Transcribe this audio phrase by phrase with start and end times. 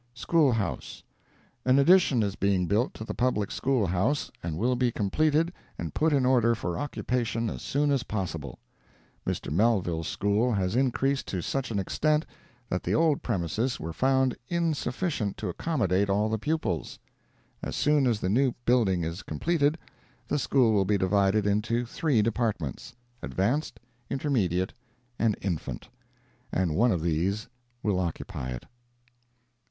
[0.15, 5.53] SCHOOL HOUSE.—An addition is being built to the public school house, and will be completed
[5.77, 8.57] and put in order for occupation as soon as possible.
[9.27, 9.51] Mr.
[9.53, 12.25] Mellvile's school has increased to such an extent
[12.67, 16.97] that the old premises were found insufficient to accommodate all the pupils.
[17.61, 19.77] As soon as the new building is completed,
[20.27, 23.79] the school will be divided into three departments—advanced,
[24.09, 24.73] intermediate
[25.19, 27.49] and infant—and one of these
[27.83, 28.63] will occupy it.